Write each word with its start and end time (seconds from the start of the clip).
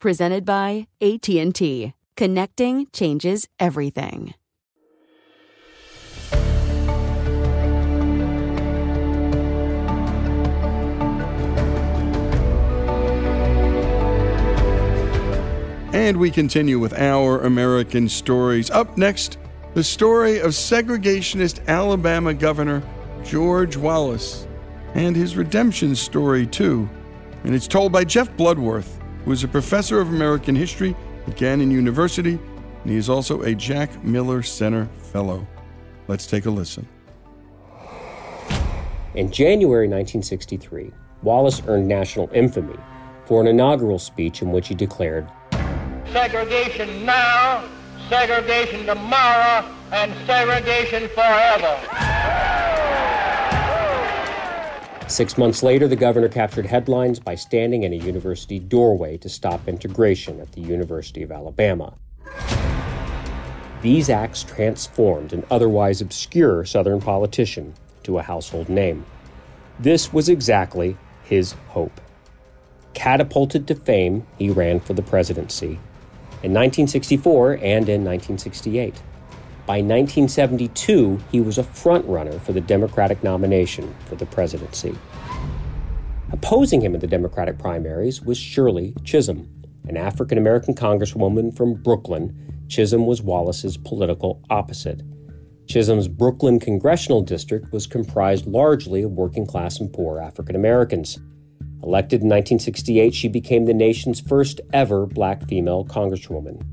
Presented 0.00 0.44
by 0.44 0.86
AT&T. 1.00 1.92
Connecting 2.16 2.86
changes 2.92 3.48
everything. 3.58 4.34
And 15.92 16.16
we 16.18 16.30
continue 16.30 16.78
with 16.78 16.92
our 16.92 17.40
American 17.40 18.08
stories. 18.08 18.70
Up 18.70 18.96
next, 18.96 19.36
the 19.74 19.82
story 19.82 20.38
of 20.38 20.52
segregationist 20.52 21.66
Alabama 21.66 22.32
Governor 22.34 22.84
George 23.24 23.76
Wallace 23.76 24.46
and 24.94 25.16
his 25.16 25.36
redemption 25.36 25.96
story, 25.96 26.46
too. 26.46 26.88
And 27.42 27.52
it's 27.52 27.66
told 27.66 27.90
by 27.90 28.04
Jeff 28.04 28.34
Bloodworth, 28.36 28.97
who 29.28 29.32
is 29.32 29.44
a 29.44 29.48
professor 29.48 30.00
of 30.00 30.08
American 30.08 30.56
history 30.56 30.96
at 31.26 31.36
Gannon 31.36 31.70
University, 31.70 32.38
and 32.82 32.90
he 32.90 32.96
is 32.96 33.10
also 33.10 33.42
a 33.42 33.54
Jack 33.54 34.02
Miller 34.02 34.42
Center 34.42 34.88
Fellow. 35.12 35.46
Let's 36.06 36.26
take 36.26 36.46
a 36.46 36.50
listen. 36.50 36.88
In 39.14 39.30
January 39.30 39.86
1963, 39.86 40.90
Wallace 41.22 41.60
earned 41.66 41.86
national 41.86 42.30
infamy 42.32 42.78
for 43.26 43.42
an 43.42 43.48
inaugural 43.48 43.98
speech 43.98 44.40
in 44.40 44.50
which 44.50 44.68
he 44.68 44.74
declared 44.74 45.28
segregation 46.10 47.04
now, 47.04 47.68
segregation 48.08 48.86
tomorrow, 48.86 49.62
and 49.92 50.10
segregation 50.26 51.06
forever. 51.08 52.57
Six 55.08 55.38
months 55.38 55.62
later, 55.62 55.88
the 55.88 55.96
governor 55.96 56.28
captured 56.28 56.66
headlines 56.66 57.18
by 57.18 57.34
standing 57.34 57.82
in 57.82 57.94
a 57.94 57.96
university 57.96 58.58
doorway 58.58 59.16
to 59.18 59.28
stop 59.30 59.66
integration 59.66 60.38
at 60.38 60.52
the 60.52 60.60
University 60.60 61.22
of 61.22 61.32
Alabama. 61.32 61.94
These 63.80 64.10
acts 64.10 64.42
transformed 64.42 65.32
an 65.32 65.46
otherwise 65.50 66.02
obscure 66.02 66.66
Southern 66.66 67.00
politician 67.00 67.72
to 68.02 68.18
a 68.18 68.22
household 68.22 68.68
name. 68.68 69.06
This 69.78 70.12
was 70.12 70.28
exactly 70.28 70.98
his 71.22 71.52
hope. 71.68 72.02
Catapulted 72.92 73.66
to 73.68 73.74
fame, 73.74 74.26
he 74.38 74.50
ran 74.50 74.78
for 74.78 74.92
the 74.92 75.02
presidency 75.02 75.78
in 76.42 76.52
1964 76.52 77.52
and 77.52 77.88
in 77.88 78.04
1968. 78.04 78.94
By 79.68 79.82
1972, 79.82 81.20
he 81.30 81.42
was 81.42 81.58
a 81.58 81.62
frontrunner 81.62 82.40
for 82.40 82.54
the 82.54 82.60
Democratic 82.62 83.22
nomination 83.22 83.94
for 84.06 84.14
the 84.14 84.24
presidency. 84.24 84.96
Opposing 86.32 86.80
him 86.80 86.94
in 86.94 87.02
the 87.02 87.06
Democratic 87.06 87.58
primaries 87.58 88.22
was 88.22 88.38
Shirley 88.38 88.94
Chisholm, 89.04 89.46
an 89.86 89.98
African 89.98 90.38
American 90.38 90.74
congresswoman 90.74 91.54
from 91.54 91.74
Brooklyn. 91.74 92.64
Chisholm 92.68 93.06
was 93.06 93.20
Wallace's 93.20 93.76
political 93.76 94.42
opposite. 94.48 95.02
Chisholm's 95.66 96.08
Brooklyn 96.08 96.58
congressional 96.58 97.20
district 97.20 97.70
was 97.70 97.86
comprised 97.86 98.46
largely 98.46 99.02
of 99.02 99.10
working 99.12 99.44
class 99.44 99.80
and 99.80 99.92
poor 99.92 100.18
African 100.18 100.56
Americans. 100.56 101.18
Elected 101.82 102.22
in 102.22 102.28
1968, 102.30 103.12
she 103.12 103.28
became 103.28 103.66
the 103.66 103.74
nation's 103.74 104.18
first 104.18 104.62
ever 104.72 105.04
black 105.04 105.46
female 105.46 105.84
congresswoman. 105.84 106.64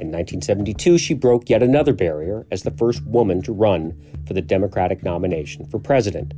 In 0.00 0.06
1972, 0.06 0.96
she 0.96 1.12
broke 1.12 1.50
yet 1.50 1.62
another 1.62 1.92
barrier 1.92 2.46
as 2.50 2.62
the 2.62 2.70
first 2.70 3.04
woman 3.04 3.42
to 3.42 3.52
run 3.52 3.94
for 4.26 4.32
the 4.32 4.40
Democratic 4.40 5.02
nomination 5.02 5.66
for 5.66 5.78
president. 5.78 6.32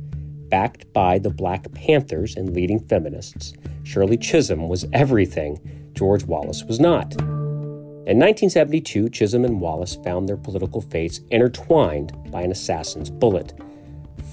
Backed 0.49 0.91
by 0.91 1.17
the 1.17 1.29
Black 1.29 1.71
Panthers 1.71 2.35
and 2.35 2.53
leading 2.53 2.81
feminists, 2.81 3.53
Shirley 3.83 4.17
Chisholm 4.17 4.67
was 4.67 4.85
everything 4.91 5.91
George 5.93 6.25
Wallace 6.25 6.65
was 6.65 6.81
not. 6.81 7.13
In 7.15 8.19
1972, 8.19 9.07
Chisholm 9.07 9.45
and 9.45 9.61
Wallace 9.61 9.95
found 10.03 10.27
their 10.27 10.35
political 10.35 10.81
fates 10.81 11.21
intertwined 11.31 12.11
by 12.31 12.41
an 12.41 12.51
assassin's 12.51 13.09
bullet. 13.09 13.53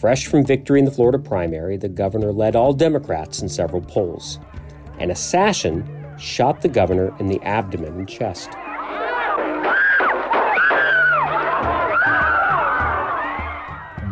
Fresh 0.00 0.26
from 0.26 0.44
victory 0.44 0.80
in 0.80 0.86
the 0.86 0.90
Florida 0.90 1.20
primary, 1.20 1.76
the 1.76 1.88
governor 1.88 2.32
led 2.32 2.56
all 2.56 2.72
Democrats 2.72 3.42
in 3.42 3.48
several 3.48 3.82
polls. 3.82 4.40
An 4.98 5.12
assassin 5.12 5.88
shot 6.18 6.62
the 6.62 6.68
governor 6.68 7.16
in 7.20 7.28
the 7.28 7.40
abdomen 7.42 7.96
and 7.96 8.08
chest. 8.08 8.50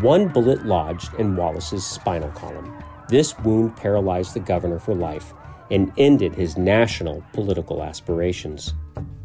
One 0.00 0.28
bullet 0.28 0.64
lodged 0.64 1.12
in 1.14 1.34
Wallace's 1.34 1.84
spinal 1.84 2.30
column. 2.30 2.72
This 3.08 3.36
wound 3.40 3.76
paralyzed 3.76 4.32
the 4.32 4.38
governor 4.38 4.78
for 4.78 4.94
life 4.94 5.34
and 5.72 5.92
ended 5.98 6.36
his 6.36 6.56
national 6.56 7.24
political 7.32 7.82
aspirations. 7.82 8.74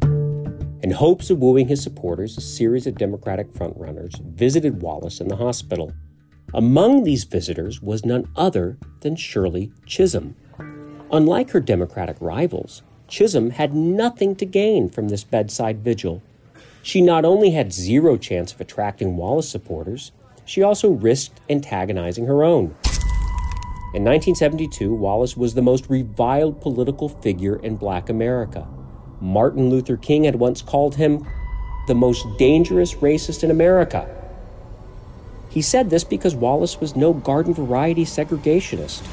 In 0.02 0.90
hopes 0.90 1.30
of 1.30 1.38
wooing 1.38 1.68
his 1.68 1.80
supporters, 1.80 2.36
a 2.36 2.40
series 2.40 2.88
of 2.88 2.98
Democratic 2.98 3.52
frontrunners 3.52 4.20
visited 4.22 4.82
Wallace 4.82 5.20
in 5.20 5.28
the 5.28 5.36
hospital. 5.36 5.92
Among 6.52 7.04
these 7.04 7.22
visitors 7.22 7.80
was 7.80 8.04
none 8.04 8.28
other 8.34 8.76
than 9.00 9.14
Shirley 9.14 9.70
Chisholm. 9.86 10.34
Unlike 11.12 11.50
her 11.50 11.60
Democratic 11.60 12.16
rivals, 12.20 12.82
Chisholm 13.06 13.50
had 13.50 13.74
nothing 13.74 14.34
to 14.36 14.44
gain 14.44 14.88
from 14.88 15.08
this 15.08 15.22
bedside 15.22 15.84
vigil. 15.84 16.20
She 16.82 17.00
not 17.00 17.24
only 17.24 17.50
had 17.50 17.72
zero 17.72 18.16
chance 18.16 18.52
of 18.52 18.60
attracting 18.60 19.16
Wallace 19.16 19.48
supporters, 19.48 20.10
she 20.44 20.62
also 20.62 20.90
risked 20.90 21.40
antagonizing 21.48 22.26
her 22.26 22.44
own. 22.44 22.74
In 23.94 24.02
1972, 24.02 24.92
Wallace 24.92 25.36
was 25.36 25.54
the 25.54 25.62
most 25.62 25.88
reviled 25.88 26.60
political 26.60 27.08
figure 27.08 27.56
in 27.56 27.76
black 27.76 28.08
America. 28.08 28.66
Martin 29.20 29.70
Luther 29.70 29.96
King 29.96 30.24
had 30.24 30.34
once 30.36 30.62
called 30.62 30.96
him 30.96 31.26
the 31.86 31.94
most 31.94 32.26
dangerous 32.36 32.94
racist 32.94 33.44
in 33.44 33.50
America. 33.50 34.08
He 35.48 35.62
said 35.62 35.90
this 35.90 36.02
because 36.02 36.34
Wallace 36.34 36.80
was 36.80 36.96
no 36.96 37.12
garden 37.12 37.54
variety 37.54 38.04
segregationist. 38.04 39.06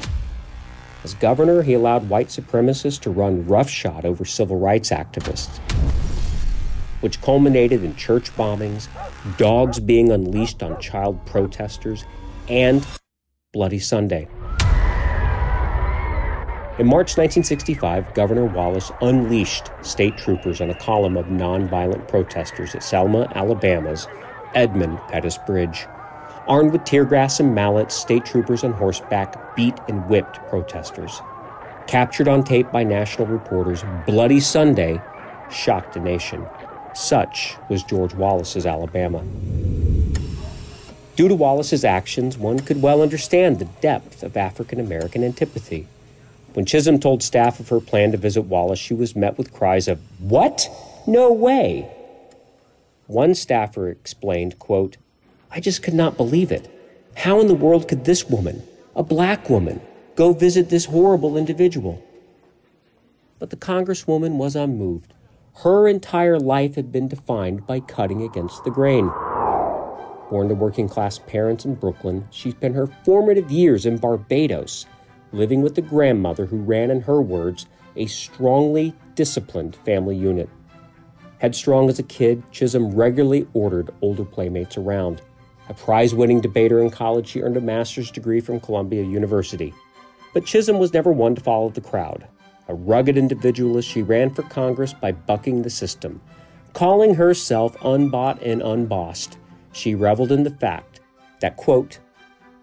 As 1.04 1.14
governor, 1.14 1.62
he 1.62 1.74
allowed 1.74 2.08
white 2.08 2.28
supremacists 2.28 3.00
to 3.02 3.10
run 3.10 3.46
roughshod 3.46 4.04
over 4.04 4.24
civil 4.24 4.58
rights 4.58 4.90
activists, 4.90 5.60
which 7.02 7.20
culminated 7.20 7.84
in 7.84 7.94
church 7.94 8.34
bombings, 8.36 8.88
dogs 9.36 9.78
being 9.78 10.10
unleashed 10.10 10.62
on 10.62 10.80
child 10.80 11.24
protesters, 11.26 12.04
and 12.48 12.86
Bloody 13.52 13.78
Sunday. 13.78 14.26
In 16.78 16.86
March 16.86 17.18
1965, 17.18 18.14
Governor 18.14 18.46
Wallace 18.46 18.90
unleashed 19.02 19.70
state 19.82 20.16
troopers 20.16 20.62
on 20.62 20.70
a 20.70 20.74
column 20.74 21.18
of 21.18 21.26
nonviolent 21.26 22.08
protesters 22.08 22.74
at 22.74 22.82
Selma, 22.82 23.30
Alabama's 23.34 24.08
Edmund 24.54 24.98
Pettus 25.08 25.36
Bridge. 25.46 25.86
Armed 26.48 26.72
with 26.72 26.84
tear 26.84 27.04
gas 27.04 27.40
and 27.40 27.54
mallets, 27.54 27.94
state 27.94 28.24
troopers 28.24 28.64
on 28.64 28.72
horseback 28.72 29.54
beat 29.54 29.78
and 29.86 30.08
whipped 30.08 30.38
protesters. 30.48 31.20
Captured 31.86 32.26
on 32.26 32.42
tape 32.42 32.72
by 32.72 32.82
national 32.82 33.26
reporters, 33.26 33.84
Bloody 34.06 34.40
Sunday 34.40 35.00
shocked 35.50 35.92
the 35.92 36.00
nation. 36.00 36.46
Such 36.94 37.56
was 37.68 37.82
George 37.82 38.14
Wallace's 38.14 38.66
Alabama. 38.66 39.22
Due 41.16 41.28
to 41.28 41.34
Wallace's 41.34 41.84
actions, 41.84 42.38
one 42.38 42.60
could 42.60 42.80
well 42.80 43.02
understand 43.02 43.58
the 43.58 43.66
depth 43.80 44.22
of 44.22 44.36
African 44.36 44.80
American 44.80 45.22
antipathy. 45.22 45.86
When 46.54 46.66
Chisholm 46.66 47.00
told 47.00 47.22
staff 47.22 47.60
of 47.60 47.68
her 47.70 47.80
plan 47.80 48.12
to 48.12 48.18
visit 48.18 48.42
Wallace, 48.42 48.78
she 48.78 48.94
was 48.94 49.16
met 49.16 49.38
with 49.38 49.52
cries 49.52 49.88
of, 49.88 50.00
What? 50.20 50.68
No 51.06 51.32
way! 51.32 51.90
One 53.06 53.34
staffer 53.34 53.88
explained, 53.88 54.58
quote, 54.58 54.96
I 55.50 55.60
just 55.60 55.82
could 55.82 55.94
not 55.94 56.16
believe 56.16 56.50
it. 56.50 56.70
How 57.16 57.40
in 57.40 57.46
the 57.46 57.54
world 57.54 57.88
could 57.88 58.04
this 58.04 58.28
woman, 58.28 58.62
a 58.96 59.02
black 59.02 59.50
woman, 59.50 59.82
go 60.16 60.32
visit 60.32 60.70
this 60.70 60.86
horrible 60.86 61.36
individual? 61.36 62.02
But 63.38 63.50
the 63.50 63.56
Congresswoman 63.56 64.36
was 64.36 64.56
unmoved. 64.56 65.12
Her 65.56 65.86
entire 65.86 66.38
life 66.38 66.74
had 66.74 66.90
been 66.90 67.08
defined 67.08 67.66
by 67.66 67.80
cutting 67.80 68.22
against 68.22 68.64
the 68.64 68.70
grain. 68.70 69.06
Born 70.30 70.48
to 70.48 70.54
working 70.54 70.88
class 70.88 71.18
parents 71.18 71.64
in 71.64 71.74
Brooklyn, 71.74 72.26
she 72.30 72.50
spent 72.52 72.74
her 72.74 72.86
formative 73.04 73.50
years 73.50 73.84
in 73.84 73.98
Barbados 73.98 74.86
living 75.32 75.62
with 75.62 75.76
a 75.78 75.82
grandmother 75.82 76.46
who 76.46 76.58
ran, 76.58 76.90
in 76.90 77.02
her 77.02 77.20
words, 77.20 77.66
a 77.96 78.06
strongly 78.06 78.94
disciplined 79.14 79.76
family 79.76 80.16
unit. 80.16 80.48
Headstrong 81.38 81.88
as 81.88 81.98
a 81.98 82.04
kid, 82.04 82.42
Chisholm 82.50 82.94
regularly 82.94 83.46
ordered 83.52 83.92
older 84.00 84.24
playmates 84.24 84.76
around. 84.76 85.20
A 85.68 85.74
prize 85.74 86.14
winning 86.14 86.40
debater 86.40 86.80
in 86.80 86.90
college, 86.90 87.28
she 87.28 87.42
earned 87.42 87.56
a 87.56 87.60
master's 87.60 88.10
degree 88.10 88.40
from 88.40 88.60
Columbia 88.60 89.02
University. 89.02 89.74
But 90.34 90.46
Chisholm 90.46 90.78
was 90.78 90.92
never 90.92 91.12
one 91.12 91.34
to 91.34 91.42
follow 91.42 91.68
the 91.68 91.80
crowd. 91.80 92.26
A 92.68 92.74
rugged 92.74 93.18
individualist, 93.18 93.88
she 93.88 94.02
ran 94.02 94.30
for 94.30 94.42
Congress 94.42 94.92
by 94.92 95.12
bucking 95.12 95.62
the 95.62 95.70
system. 95.70 96.20
Calling 96.72 97.14
herself 97.14 97.76
unbought 97.82 98.42
and 98.42 98.62
unbossed, 98.62 99.36
she 99.72 99.94
reveled 99.94 100.32
in 100.32 100.44
the 100.44 100.50
fact 100.50 101.00
that, 101.40 101.56
quote, 101.56 101.98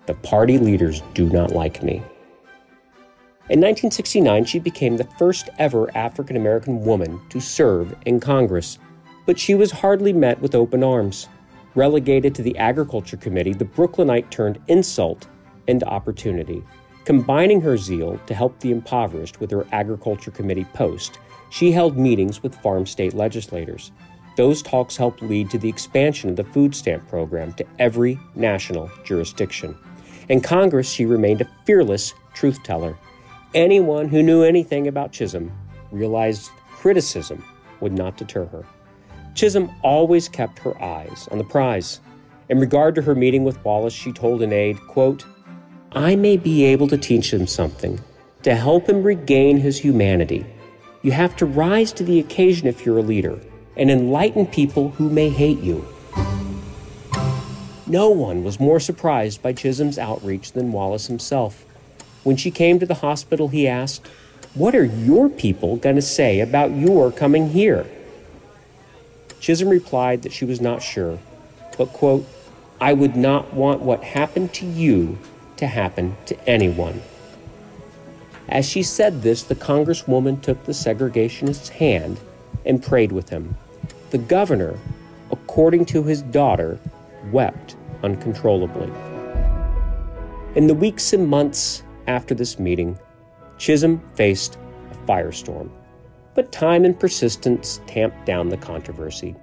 the 0.06 0.14
party 0.16 0.58
leaders 0.58 1.04
do 1.14 1.30
not 1.30 1.52
like 1.52 1.84
me. 1.84 2.02
In 3.50 3.60
1969, 3.62 4.46
she 4.46 4.60
became 4.60 4.98
the 4.98 5.10
first 5.18 5.50
ever 5.58 5.96
African 5.96 6.36
American 6.36 6.84
woman 6.84 7.20
to 7.30 7.40
serve 7.40 7.96
in 8.06 8.20
Congress, 8.20 8.80
but 9.26 9.40
she 9.40 9.56
was 9.56 9.72
hardly 9.72 10.14
met 10.14 10.40
with 10.40 10.56
open 10.56 10.84
arms. 10.84 11.28
Relegated 11.76 12.34
to 12.36 12.42
the 12.42 12.58
Agriculture 12.58 13.18
Committee, 13.18 13.54
the 13.54 13.66
Brooklynite 13.66 14.32
turned 14.32 14.60
insult 14.68 15.28
into 15.68 15.86
opportunity. 15.88 16.64
Combining 17.10 17.60
her 17.62 17.76
zeal 17.76 18.20
to 18.28 18.36
help 18.36 18.60
the 18.60 18.70
impoverished 18.70 19.40
with 19.40 19.50
her 19.50 19.66
Agriculture 19.72 20.30
Committee 20.30 20.68
post, 20.76 21.18
she 21.50 21.72
held 21.72 21.98
meetings 21.98 22.44
with 22.44 22.54
farm 22.62 22.86
state 22.86 23.16
legislators. 23.16 23.92
Those 24.38 24.62
talks 24.62 24.96
helped 24.96 25.24
lead 25.24 25.50
to 25.50 25.58
the 25.58 25.68
expansion 25.68 26.30
of 26.30 26.36
the 26.36 26.44
food 26.44 26.76
stamp 26.76 27.08
program 27.08 27.54
to 27.54 27.66
every 27.80 28.20
national 28.36 28.92
jurisdiction. 29.04 29.76
In 30.30 30.40
Congress, 30.40 30.88
she 30.88 31.08
remained 31.08 31.42
a 31.42 31.50
fearless 31.66 32.14
truth 32.36 32.62
teller 32.62 32.96
Anyone 33.56 34.08
who 34.08 34.22
knew 34.22 34.44
anything 34.44 34.88
about 34.88 35.12
Chisholm 35.12 35.52
realized 35.92 36.52
criticism 36.74 37.44
would 37.80 37.94
not 37.94 38.18
deter 38.18 38.46
her. 38.46 38.66
Chisholm 39.34 39.72
always 39.82 40.30
kept 40.30 40.60
her 40.60 40.80
eyes 40.80 41.28
on 41.32 41.40
the 41.40 41.44
prize. 41.44 42.02
In 42.50 42.60
regard 42.60 42.94
to 42.94 43.02
her 43.02 43.16
meeting 43.16 43.44
with 43.44 43.66
Wallace, 43.66 43.96
she 43.96 44.12
told 44.12 44.44
an 44.44 44.54
aide, 44.54 44.80
quote, 44.88 45.26
I 45.94 46.16
may 46.16 46.38
be 46.38 46.66
able 46.66 46.88
to 46.90 46.98
teach 47.00 47.34
him 47.34 47.48
something, 47.48 48.00
to 48.44 48.54
help 48.54 48.88
him 48.88 49.02
regain 49.02 49.58
his 49.58 49.80
humanity. 49.80 50.46
You 51.02 51.12
have 51.14 51.36
to 51.38 51.48
rise 51.48 51.92
to 51.94 52.04
the 52.04 52.20
occasion 52.20 52.68
if 52.68 52.86
you're 52.86 53.00
a 53.00 53.04
leader 53.04 53.40
and 53.76 53.90
enlighten 53.90 54.46
people 54.46 54.90
who 54.90 55.10
may 55.10 55.30
hate 55.30 55.60
you. 55.62 55.88
No 57.88 58.10
one 58.12 58.44
was 58.44 58.60
more 58.60 58.80
surprised 58.80 59.42
by 59.42 59.54
Chisholm's 59.54 59.98
outreach 59.98 60.52
than 60.52 60.72
Wallace 60.72 61.08
himself. 61.08 61.66
When 62.24 62.38
she 62.38 62.52
came 62.52 62.78
to 62.78 62.86
the 62.86 62.94
hospital, 62.94 63.48
he 63.48 63.68
asked, 63.68 64.06
What 64.54 64.76
are 64.76 64.86
your 64.86 65.28
people 65.28 65.78
going 65.78 65.96
to 65.96 66.04
say 66.04 66.40
about 66.40 66.70
your 66.70 67.12
coming 67.12 67.50
here? 67.50 67.88
Chisholm 69.40 69.70
replied 69.70 70.22
that 70.22 70.34
she 70.34 70.46
was 70.46 70.62
not 70.62 70.84
sure, 70.84 71.18
but, 71.80 71.88
quote, 71.88 72.28
I 72.80 72.94
would 72.94 73.16
not 73.16 73.56
want 73.56 73.82
what 73.82 74.04
happened 74.04 74.54
to 74.54 74.68
you 74.68 75.18
to 75.60 75.68
happen 75.68 76.16
to 76.26 76.50
anyone. 76.50 77.02
As 78.48 78.68
she 78.68 78.82
said 78.82 79.22
this, 79.22 79.44
the 79.44 79.56
Congresswoman 79.56 80.42
took 80.42 80.64
the 80.64 80.74
segregationist's 80.74 81.70
hand 81.70 82.20
and 82.66 82.82
prayed 82.82 83.12
with 83.12 83.30
him. 83.30 83.56
The 84.10 84.18
governor, 84.18 84.80
according 85.32 85.86
to 85.88 86.04
his 86.04 86.24
daughter, 86.24 86.80
wept 87.32 87.76
uncontrollably. 88.04 88.92
In 90.56 90.68
the 90.68 90.74
weeks 90.74 91.14
and 91.14 91.28
months 91.28 91.84
after 92.08 92.34
this 92.34 92.58
meeting, 92.58 92.98
Chisholm 93.58 94.02
faced 94.16 94.58
a 94.92 94.96
firestorm, 95.06 95.70
but 96.34 96.52
time 96.52 96.86
and 96.86 97.00
persistence 97.00 97.82
tamped 97.86 98.26
down 98.26 98.50
the 98.50 98.58
controversy. 98.58 99.36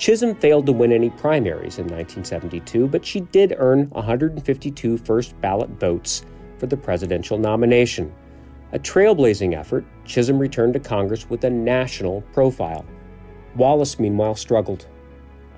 Chisholm 0.00 0.34
failed 0.34 0.64
to 0.64 0.72
win 0.72 0.92
any 0.92 1.10
primaries 1.10 1.78
in 1.78 1.84
1972, 1.84 2.88
but 2.88 3.04
she 3.04 3.20
did 3.20 3.54
earn 3.58 3.90
152 3.90 4.96
first 4.96 5.38
ballot 5.42 5.68
votes 5.78 6.24
for 6.56 6.66
the 6.66 6.76
presidential 6.76 7.36
nomination. 7.36 8.10
A 8.72 8.78
trailblazing 8.78 9.54
effort, 9.54 9.84
Chisholm 10.06 10.38
returned 10.38 10.72
to 10.72 10.80
Congress 10.80 11.28
with 11.28 11.44
a 11.44 11.50
national 11.50 12.22
profile. 12.32 12.86
Wallace, 13.56 13.98
meanwhile, 13.98 14.34
struggled. 14.34 14.86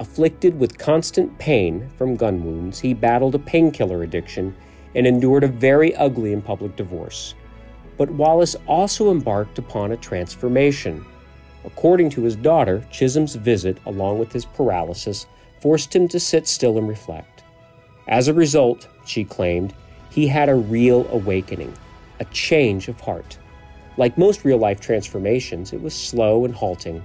Afflicted 0.01 0.59
with 0.59 0.77
constant 0.77 1.39
pain 1.39 1.89
from 1.97 2.17
gun 2.17 2.43
wounds, 2.43 2.81
he 2.81 2.95
battled 2.95 3.37
a 3.37 3.39
painkiller 3.39 4.03
addiction 4.03 4.57
and 4.97 5.07
endured 5.07 5.45
a 5.45 5.47
very 5.47 5.95
ugly 5.95 6.33
and 6.33 6.45
public 6.45 6.75
divorce. 6.75 7.37
But 7.97 8.11
Wallace 8.11 8.57
also 8.67 9.13
embarked 9.13 9.59
upon 9.61 9.93
a 9.93 9.97
transformation. 9.97 11.07
According 11.65 12.11
to 12.11 12.23
his 12.23 12.37
daughter, 12.37 12.85
Chisholm's 12.91 13.35
visit, 13.35 13.79
along 13.87 14.19
with 14.19 14.33
his 14.33 14.45
paralysis, 14.45 15.27
forced 15.61 15.95
him 15.95 16.09
to 16.09 16.19
sit 16.19 16.49
still 16.49 16.79
and 16.79 16.89
reflect. 16.89 17.45
As 18.09 18.29
a 18.29 18.35
result, 18.35 18.89
she 19.07 19.25
claimed, 19.25 19.75
he 20.11 20.27
had 20.27 20.49
a 20.49 20.55
real 20.55 21.07
awakening, 21.11 21.73
a 22.21 22.25
change 22.27 22.89
of 22.89 23.01
heart. 23.01 23.39
Like 23.97 24.19
most 24.19 24.45
real 24.45 24.59
life 24.59 24.81
transformations, 24.81 25.73
it 25.73 25.81
was 25.81 25.95
slow 25.95 26.45
and 26.45 26.55
halting. 26.55 26.97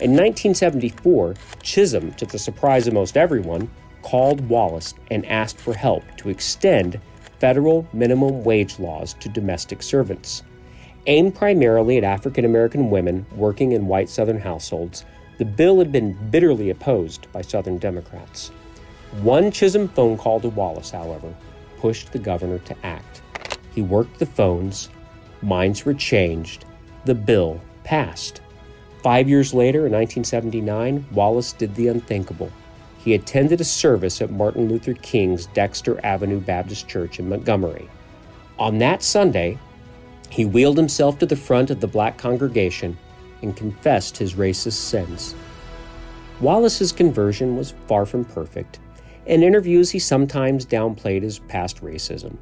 In 0.00 0.10
1974, 0.12 1.34
Chisholm, 1.62 2.12
to 2.14 2.26
the 2.26 2.38
surprise 2.38 2.86
of 2.86 2.94
most 2.94 3.16
everyone, 3.16 3.70
called 4.02 4.48
Wallace 4.48 4.94
and 5.10 5.24
asked 5.26 5.58
for 5.58 5.74
help 5.74 6.02
to 6.18 6.28
extend 6.30 7.00
federal 7.38 7.86
minimum 7.92 8.44
wage 8.44 8.78
laws 8.78 9.14
to 9.20 9.28
domestic 9.28 9.82
servants. 9.82 10.42
Aimed 11.06 11.34
primarily 11.34 11.98
at 11.98 12.04
African 12.04 12.46
American 12.46 12.88
women 12.88 13.26
working 13.36 13.72
in 13.72 13.86
white 13.86 14.08
Southern 14.08 14.40
households, 14.40 15.04
the 15.36 15.44
bill 15.44 15.78
had 15.78 15.92
been 15.92 16.14
bitterly 16.30 16.70
opposed 16.70 17.30
by 17.30 17.42
Southern 17.42 17.76
Democrats. 17.76 18.48
One 19.20 19.50
Chisholm 19.50 19.88
phone 19.88 20.16
call 20.16 20.40
to 20.40 20.48
Wallace, 20.48 20.90
however, 20.90 21.34
pushed 21.78 22.12
the 22.12 22.18
governor 22.18 22.58
to 22.60 22.76
act. 22.86 23.20
He 23.74 23.82
worked 23.82 24.18
the 24.18 24.24
phones, 24.24 24.88
minds 25.42 25.84
were 25.84 25.92
changed, 25.92 26.64
the 27.04 27.14
bill 27.14 27.60
passed. 27.82 28.40
Five 29.02 29.28
years 29.28 29.52
later, 29.52 29.86
in 29.86 29.92
1979, 29.92 31.04
Wallace 31.12 31.52
did 31.52 31.74
the 31.74 31.88
unthinkable. 31.88 32.50
He 32.96 33.12
attended 33.12 33.60
a 33.60 33.64
service 33.64 34.22
at 34.22 34.30
Martin 34.30 34.70
Luther 34.70 34.94
King's 34.94 35.44
Dexter 35.46 36.00
Avenue 36.02 36.40
Baptist 36.40 36.88
Church 36.88 37.18
in 37.18 37.28
Montgomery. 37.28 37.90
On 38.58 38.78
that 38.78 39.02
Sunday, 39.02 39.58
he 40.34 40.44
wheeled 40.44 40.76
himself 40.76 41.16
to 41.16 41.26
the 41.26 41.36
front 41.36 41.70
of 41.70 41.78
the 41.78 41.86
black 41.86 42.18
congregation 42.18 42.98
and 43.40 43.56
confessed 43.56 44.16
his 44.16 44.34
racist 44.34 44.72
sins. 44.72 45.32
Wallace's 46.40 46.90
conversion 46.90 47.56
was 47.56 47.74
far 47.86 48.04
from 48.04 48.24
perfect. 48.24 48.80
In 49.26 49.44
interviews, 49.44 49.92
he 49.92 50.00
sometimes 50.00 50.66
downplayed 50.66 51.22
his 51.22 51.38
past 51.38 51.80
racism. 51.82 52.36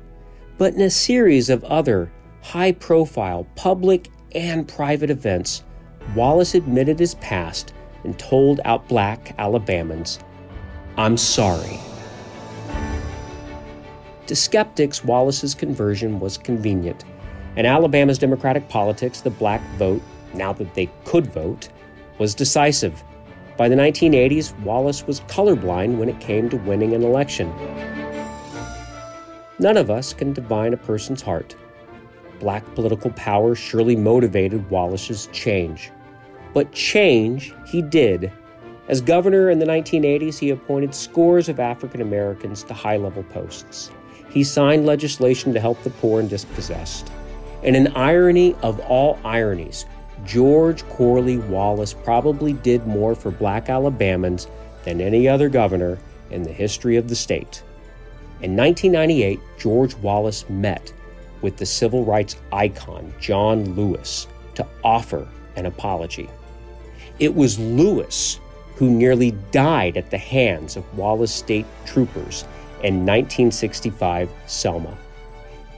But 0.57 0.73
in 0.73 0.81
a 0.81 0.89
series 0.89 1.51
of 1.51 1.65
other 1.65 2.11
high 2.41 2.73
profile 2.73 3.47
public 3.57 4.09
and 4.35 4.67
private 4.67 5.11
events, 5.11 5.63
Wallace 6.17 6.55
admitted 6.55 6.99
his 6.99 7.17
past 7.17 7.75
and 8.05 8.19
told 8.19 8.63
out 8.65 8.89
black 8.89 9.37
Alabamans, 9.37 10.19
I'm 10.97 11.19
sorry. 11.19 11.79
To 14.29 14.35
skeptics, 14.35 15.05
Wallace's 15.05 15.55
conversion 15.55 16.21
was 16.21 16.39
convenient. 16.39 17.05
In 17.55 17.67
Alabama's 17.67 18.19
Democratic 18.19 18.67
politics, 18.71 19.21
the 19.21 19.29
black 19.29 19.61
vote, 19.77 20.01
now 20.33 20.55
that 20.55 20.73
they 20.73 20.89
could 21.05 21.27
vote, 21.27 21.69
was 22.19 22.35
decisive. 22.35 23.05
By 23.59 23.69
the 23.69 23.77
1980s, 23.77 24.59
Wallace 24.61 25.07
was 25.07 25.21
colorblind 25.23 25.99
when 25.99 26.09
it 26.09 26.19
came 26.19 26.49
to 26.49 26.57
winning 26.57 26.95
an 26.95 27.03
election. 27.03 27.53
None 29.59 29.77
of 29.77 29.91
us 29.91 30.15
can 30.15 30.33
divine 30.33 30.73
a 30.73 30.79
person's 30.79 31.21
heart. 31.21 31.55
Black 32.41 32.65
political 32.75 33.11
power 33.11 33.55
surely 33.55 33.97
motivated 33.97 34.71
Wallace's 34.71 35.29
change. 35.33 35.91
But 36.55 36.73
change 36.73 37.55
he 37.67 37.83
did. 37.83 38.33
As 38.89 39.03
governor 39.03 39.51
in 39.51 39.59
the 39.59 39.67
1980s, 39.67 40.39
he 40.39 40.49
appointed 40.49 40.95
scores 40.95 41.51
of 41.51 41.61
African 41.61 42.01
Americans 42.01 42.63
to 42.65 42.73
high 42.73 42.97
level 42.97 43.23
posts. 43.25 43.91
He 44.31 44.43
signed 44.43 44.87
legislation 44.87 45.53
to 45.53 45.61
help 45.61 45.83
the 45.83 45.91
poor 45.91 46.19
and 46.19 46.31
dispossessed. 46.31 47.13
And 47.63 47.77
an 47.77 47.89
irony 47.97 48.55
of 48.63 48.81
all 48.81 49.19
ironies, 49.25 49.87
George 50.25 50.87
Corley 50.89 51.39
Wallace 51.39 51.95
probably 51.95 52.53
did 52.53 52.87
more 52.87 53.15
for 53.15 53.31
black 53.31 53.67
Alabamans 53.67 54.49
than 54.85 55.01
any 55.01 55.29
other 55.29 55.49
governor 55.49 55.99
in 56.31 56.43
the 56.43 56.53
history 56.53 56.97
of 56.97 57.09
the 57.09 57.17
state. 57.17 57.63
In 58.41 58.57
1998, 58.57 59.41
George 59.59 59.95
Wallace 59.97 60.49
met 60.49 60.93
with 61.43 61.57
the 61.57 61.67
civil 61.67 62.05
rights 62.05 62.37
icon 62.53 63.13
John 63.21 63.75
Lewis 63.75 64.27
to 64.55 64.67
offer 64.83 65.29
an 65.57 65.67
apology. 65.67 66.29
It 67.19 67.35
was 67.35 67.59
Lewis 67.59 68.41
who 68.77 68.91
nearly 68.91 69.33
died 69.51 69.97
at 69.97 70.11
the 70.11 70.19
hands 70.19 70.77
of 70.77 70.99
Wallace 70.99 71.33
State 71.33 71.67
troopers 71.85 72.43
in 72.83 73.07
1965 73.07 74.29
Selma. 74.47 74.97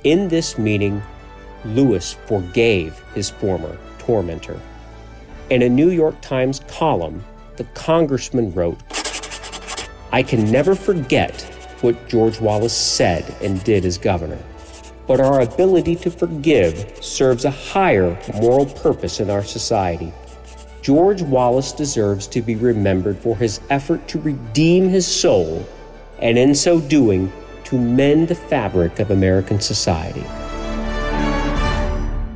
In 0.05 0.29
this 0.29 0.57
meeting, 0.59 1.03
Lewis 1.65 2.13
forgave 2.27 2.99
his 3.15 3.31
former 3.31 3.77
tormentor. 3.99 4.61
In 5.51 5.63
a 5.63 5.69
New 5.69 5.91
York 5.91 6.21
Times 6.21 6.61
column, 6.69 7.25
the 7.57 7.65
congressman 7.75 8.53
wrote, 8.55 8.79
I 10.13 10.23
can 10.23 10.51
never 10.51 10.75
forget 10.75 11.43
what 11.81 12.09
George 12.09 12.41
Wallace 12.41 12.77
said 12.77 13.25
and 13.43 13.63
did 13.65 13.85
as 13.85 13.99
governor, 13.99 14.39
but 15.07 15.21
our 15.21 15.41
ability 15.41 15.97
to 15.97 16.11
forgive 16.11 17.05
serves 17.05 17.45
a 17.45 17.51
higher 17.51 18.19
moral 18.41 18.67
purpose 18.67 19.21
in 19.21 19.31
our 19.31 19.45
society. 19.45 20.13
George 20.83 21.23
Wallace 21.23 21.73
deserves 21.73 22.27
to 22.29 22.43
be 22.43 22.57
remembered 22.57 23.19
for 23.19 23.37
his 23.37 23.61
effort 23.71 24.07
to 24.09 24.21
redeem 24.21 24.89
his 24.89 25.07
soul 25.07 25.67
and 26.21 26.39
in 26.39 26.55
so 26.55 26.81
doing, 26.81 27.33
to 27.65 27.79
mend 27.79 28.29
the 28.29 28.35
fabric 28.35 28.99
of 28.99 29.11
American 29.11 29.61
society. 29.61 30.25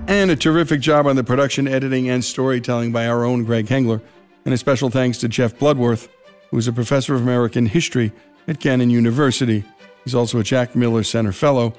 And 0.09 0.31
a 0.31 0.37
terrific 0.37 0.81
job 0.81 1.07
on 1.07 1.17
the 1.17 1.23
production, 1.23 1.69
editing, 1.69 2.09
and 2.09 2.25
storytelling 2.25 2.93
by 2.93 3.07
our 3.07 3.27
own 3.27 3.45
Greg 3.45 3.67
Hengler. 3.67 4.01
And 4.47 4.55
a 4.55 4.57
special 4.57 4.89
thanks 4.89 5.19
to 5.19 5.29
Jeff 5.29 5.59
Bloodworth, 5.59 6.09
who 6.51 6.57
is 6.57 6.67
a 6.67 6.73
professor 6.73 7.15
of 7.15 7.21
American 7.21 7.67
history 7.67 8.11
at 8.47 8.59
Gannon 8.59 8.89
University. 8.89 9.65
He's 10.05 10.15
also 10.15 10.39
a 10.39 10.43
Jack 10.43 10.75
Miller 10.75 11.03
Center 11.03 11.31
Fellow. 11.31 11.75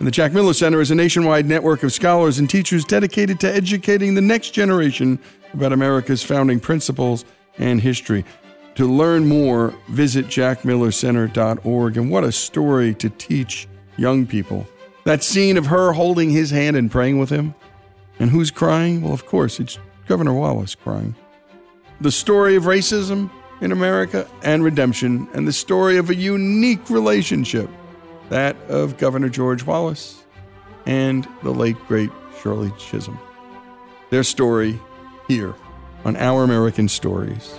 And 0.00 0.08
the 0.08 0.10
Jack 0.10 0.32
Miller 0.32 0.54
Center 0.54 0.80
is 0.80 0.90
a 0.90 0.96
nationwide 0.96 1.46
network 1.46 1.84
of 1.84 1.92
scholars 1.92 2.40
and 2.40 2.50
teachers 2.50 2.84
dedicated 2.84 3.38
to 3.40 3.54
educating 3.54 4.14
the 4.14 4.22
next 4.22 4.50
generation 4.50 5.20
about 5.54 5.72
America's 5.72 6.24
founding 6.24 6.58
principles 6.58 7.24
and 7.58 7.80
history. 7.80 8.24
To 8.74 8.86
learn 8.86 9.28
more, 9.28 9.72
visit 9.88 10.26
jackmillercenter.org. 10.26 11.96
And 11.96 12.10
what 12.10 12.24
a 12.24 12.32
story 12.32 12.94
to 12.94 13.08
teach 13.08 13.68
young 13.96 14.26
people. 14.26 14.66
That 15.04 15.22
scene 15.22 15.56
of 15.56 15.66
her 15.66 15.92
holding 15.92 16.30
his 16.30 16.50
hand 16.50 16.76
and 16.76 16.90
praying 16.90 17.20
with 17.20 17.30
him 17.30 17.54
and 18.18 18.30
who's 18.30 18.50
crying? 18.50 19.02
Well, 19.02 19.12
of 19.12 19.26
course, 19.26 19.60
it's 19.60 19.78
Governor 20.06 20.34
Wallace 20.34 20.74
crying. 20.74 21.14
The 22.00 22.12
story 22.12 22.56
of 22.56 22.64
racism 22.64 23.30
in 23.60 23.72
America 23.72 24.28
and 24.42 24.62
redemption, 24.62 25.28
and 25.32 25.46
the 25.48 25.52
story 25.52 25.96
of 25.96 26.10
a 26.10 26.14
unique 26.14 26.88
relationship 26.90 27.68
that 28.28 28.56
of 28.68 28.98
Governor 28.98 29.28
George 29.28 29.64
Wallace 29.64 30.24
and 30.86 31.26
the 31.42 31.50
late, 31.50 31.76
great 31.88 32.10
Shirley 32.40 32.72
Chisholm. 32.78 33.18
Their 34.10 34.22
story 34.22 34.80
here 35.26 35.54
on 36.04 36.16
Our 36.16 36.44
American 36.44 36.88
Stories. 36.88 37.58